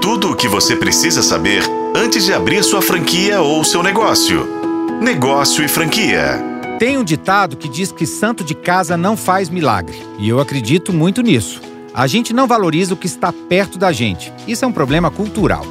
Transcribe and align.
Tudo 0.00 0.30
o 0.30 0.36
que 0.36 0.48
você 0.48 0.74
precisa 0.74 1.22
saber 1.22 1.62
antes 1.94 2.24
de 2.24 2.32
abrir 2.32 2.64
sua 2.64 2.80
franquia 2.80 3.42
ou 3.42 3.62
seu 3.62 3.82
negócio. 3.82 4.48
Negócio 4.98 5.62
e 5.62 5.68
franquia. 5.68 6.42
Tem 6.78 6.96
um 6.96 7.04
ditado 7.04 7.54
que 7.54 7.68
diz 7.68 7.92
que 7.92 8.06
santo 8.06 8.42
de 8.42 8.54
casa 8.54 8.96
não 8.96 9.14
faz 9.14 9.50
milagre, 9.50 10.02
e 10.18 10.26
eu 10.26 10.40
acredito 10.40 10.90
muito 10.90 11.20
nisso. 11.20 11.60
A 11.92 12.06
gente 12.06 12.32
não 12.32 12.46
valoriza 12.46 12.94
o 12.94 12.96
que 12.96 13.06
está 13.06 13.30
perto 13.30 13.78
da 13.78 13.92
gente. 13.92 14.32
Isso 14.48 14.64
é 14.64 14.68
um 14.68 14.72
problema 14.72 15.10
cultural. 15.10 15.66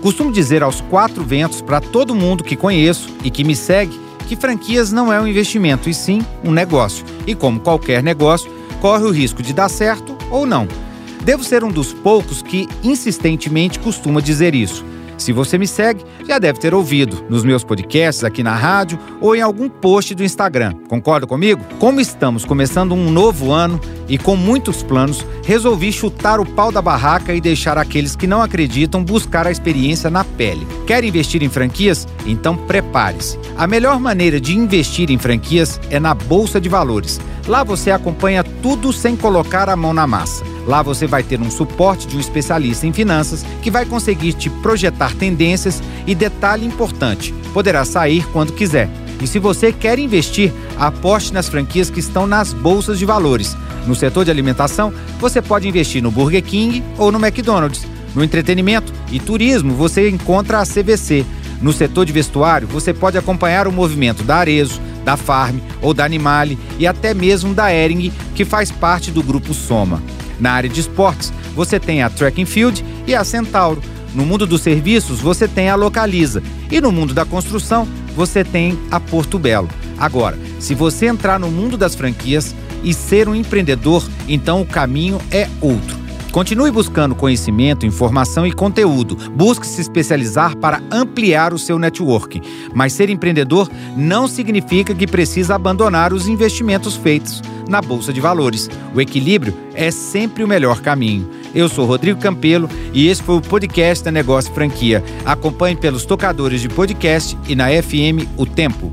Costumo 0.00 0.30
dizer 0.30 0.62
aos 0.62 0.80
quatro 0.80 1.24
ventos 1.24 1.60
para 1.60 1.80
todo 1.80 2.14
mundo 2.14 2.44
que 2.44 2.54
conheço 2.54 3.08
e 3.24 3.30
que 3.32 3.42
me 3.42 3.56
segue 3.56 4.00
que 4.28 4.36
franquias 4.36 4.92
não 4.92 5.12
é 5.12 5.20
um 5.20 5.26
investimento, 5.26 5.90
e 5.90 5.94
sim 5.94 6.24
um 6.44 6.52
negócio. 6.52 7.04
E 7.26 7.34
como 7.34 7.58
qualquer 7.58 8.00
negócio, 8.00 8.50
corre 8.80 9.04
o 9.04 9.10
risco 9.10 9.42
de 9.42 9.52
dar 9.52 9.68
certo 9.68 10.16
ou 10.30 10.46
não. 10.46 10.68
Devo 11.24 11.44
ser 11.44 11.62
um 11.62 11.70
dos 11.70 11.92
poucos 11.92 12.42
que 12.42 12.68
insistentemente 12.82 13.78
costuma 13.78 14.20
dizer 14.20 14.54
isso. 14.54 14.84
Se 15.22 15.32
você 15.32 15.56
me 15.56 15.68
segue, 15.68 16.04
já 16.26 16.36
deve 16.36 16.58
ter 16.58 16.74
ouvido 16.74 17.24
nos 17.28 17.44
meus 17.44 17.62
podcasts 17.62 18.24
aqui 18.24 18.42
na 18.42 18.56
rádio 18.56 18.98
ou 19.20 19.36
em 19.36 19.40
algum 19.40 19.68
post 19.68 20.16
do 20.16 20.24
Instagram. 20.24 20.74
Concorda 20.88 21.28
comigo? 21.28 21.62
Como 21.78 22.00
estamos 22.00 22.44
começando 22.44 22.92
um 22.92 23.08
novo 23.08 23.52
ano 23.52 23.80
e 24.08 24.18
com 24.18 24.34
muitos 24.34 24.82
planos, 24.82 25.24
resolvi 25.44 25.92
chutar 25.92 26.40
o 26.40 26.46
pau 26.46 26.72
da 26.72 26.82
barraca 26.82 27.32
e 27.32 27.40
deixar 27.40 27.78
aqueles 27.78 28.16
que 28.16 28.26
não 28.26 28.42
acreditam 28.42 29.04
buscar 29.04 29.46
a 29.46 29.52
experiência 29.52 30.10
na 30.10 30.24
pele. 30.24 30.66
Quer 30.88 31.04
investir 31.04 31.40
em 31.40 31.48
franquias? 31.48 32.08
Então 32.26 32.56
prepare-se. 32.56 33.38
A 33.56 33.68
melhor 33.68 34.00
maneira 34.00 34.40
de 34.40 34.56
investir 34.56 35.08
em 35.08 35.18
franquias 35.18 35.80
é 35.88 36.00
na 36.00 36.14
Bolsa 36.14 36.60
de 36.60 36.68
Valores. 36.68 37.20
Lá 37.46 37.62
você 37.62 37.92
acompanha 37.92 38.42
tudo 38.42 38.92
sem 38.92 39.14
colocar 39.14 39.68
a 39.68 39.76
mão 39.76 39.94
na 39.94 40.06
massa. 40.06 40.51
Lá 40.66 40.82
você 40.82 41.06
vai 41.06 41.22
ter 41.22 41.40
um 41.40 41.50
suporte 41.50 42.06
de 42.06 42.16
um 42.16 42.20
especialista 42.20 42.86
em 42.86 42.92
finanças 42.92 43.44
que 43.60 43.70
vai 43.70 43.84
conseguir 43.84 44.32
te 44.34 44.48
projetar 44.48 45.14
tendências 45.14 45.82
e 46.06 46.14
detalhe 46.14 46.66
importante: 46.66 47.34
poderá 47.52 47.84
sair 47.84 48.26
quando 48.32 48.52
quiser. 48.52 48.88
E 49.20 49.26
se 49.26 49.38
você 49.38 49.72
quer 49.72 49.98
investir, 49.98 50.52
aposte 50.76 51.32
nas 51.32 51.48
franquias 51.48 51.90
que 51.90 52.00
estão 52.00 52.26
nas 52.26 52.52
bolsas 52.52 52.98
de 52.98 53.04
valores. 53.04 53.56
No 53.86 53.94
setor 53.94 54.24
de 54.24 54.30
alimentação, 54.30 54.92
você 55.20 55.40
pode 55.40 55.68
investir 55.68 56.02
no 56.02 56.10
Burger 56.10 56.42
King 56.42 56.82
ou 56.98 57.12
no 57.12 57.24
McDonald's. 57.24 57.86
No 58.14 58.22
entretenimento 58.22 58.92
e 59.10 59.18
turismo, 59.18 59.74
você 59.74 60.08
encontra 60.08 60.60
a 60.60 60.66
CVC. 60.66 61.24
No 61.60 61.72
setor 61.72 62.04
de 62.04 62.12
vestuário, 62.12 62.66
você 62.66 62.92
pode 62.92 63.16
acompanhar 63.16 63.68
o 63.68 63.72
movimento 63.72 64.24
da 64.24 64.36
Arezo, 64.36 64.80
da 65.04 65.16
Farm 65.16 65.58
ou 65.80 65.94
da 65.94 66.04
Animale 66.04 66.58
e 66.78 66.86
até 66.86 67.14
mesmo 67.14 67.54
da 67.54 67.72
Ering, 67.72 68.12
que 68.34 68.44
faz 68.44 68.70
parte 68.70 69.10
do 69.10 69.22
grupo 69.22 69.54
Soma. 69.54 70.02
Na 70.42 70.54
área 70.54 70.68
de 70.68 70.80
esportes, 70.80 71.32
você 71.54 71.78
tem 71.78 72.02
a 72.02 72.10
Track 72.10 72.42
and 72.42 72.46
Field 72.46 72.84
e 73.06 73.14
a 73.14 73.22
Centauro. 73.22 73.80
No 74.12 74.26
mundo 74.26 74.44
dos 74.44 74.60
serviços, 74.60 75.20
você 75.20 75.46
tem 75.46 75.68
a 75.70 75.76
Localiza. 75.76 76.42
E 76.68 76.80
no 76.80 76.90
mundo 76.90 77.14
da 77.14 77.24
construção, 77.24 77.86
você 78.16 78.42
tem 78.42 78.76
a 78.90 78.98
Porto 78.98 79.38
Belo. 79.38 79.68
Agora, 79.96 80.36
se 80.58 80.74
você 80.74 81.06
entrar 81.06 81.38
no 81.38 81.48
mundo 81.48 81.76
das 81.76 81.94
franquias 81.94 82.56
e 82.82 82.92
ser 82.92 83.28
um 83.28 83.36
empreendedor, 83.36 84.04
então 84.26 84.60
o 84.60 84.66
caminho 84.66 85.20
é 85.30 85.48
outro. 85.60 86.02
Continue 86.32 86.72
buscando 86.72 87.14
conhecimento, 87.14 87.86
informação 87.86 88.44
e 88.44 88.50
conteúdo. 88.50 89.14
Busque 89.30 89.64
se 89.64 89.80
especializar 89.80 90.56
para 90.56 90.82
ampliar 90.90 91.54
o 91.54 91.58
seu 91.58 91.78
networking. 91.78 92.40
Mas 92.74 92.94
ser 92.94 93.10
empreendedor 93.10 93.70
não 93.96 94.26
significa 94.26 94.92
que 94.92 95.06
precisa 95.06 95.54
abandonar 95.54 96.12
os 96.12 96.26
investimentos 96.26 96.96
feitos 96.96 97.40
na 97.72 97.80
bolsa 97.80 98.12
de 98.12 98.20
valores. 98.20 98.70
O 98.94 99.00
equilíbrio 99.00 99.54
é 99.74 99.90
sempre 99.90 100.44
o 100.44 100.48
melhor 100.48 100.80
caminho. 100.80 101.28
Eu 101.54 101.68
sou 101.68 101.86
Rodrigo 101.86 102.20
Campelo 102.20 102.68
e 102.92 103.08
esse 103.08 103.22
foi 103.22 103.36
o 103.36 103.40
podcast 103.40 104.04
da 104.04 104.12
Negócio 104.12 104.52
Franquia. 104.54 105.02
Acompanhe 105.24 105.74
pelos 105.74 106.04
tocadores 106.04 106.60
de 106.60 106.68
podcast 106.68 107.36
e 107.48 107.56
na 107.56 107.68
FM 107.68 108.28
O 108.36 108.46
Tempo. 108.46 108.92